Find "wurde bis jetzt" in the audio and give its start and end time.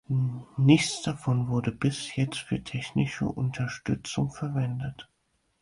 1.47-2.39